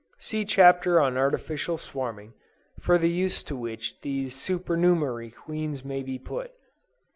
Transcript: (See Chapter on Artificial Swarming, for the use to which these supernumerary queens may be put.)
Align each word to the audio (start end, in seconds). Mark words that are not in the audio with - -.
(See 0.17 0.45
Chapter 0.45 0.99
on 0.99 1.15
Artificial 1.15 1.77
Swarming, 1.77 2.33
for 2.79 2.97
the 2.97 3.07
use 3.07 3.43
to 3.43 3.55
which 3.55 4.01
these 4.01 4.33
supernumerary 4.35 5.29
queens 5.29 5.85
may 5.85 6.01
be 6.01 6.17
put.) 6.17 6.51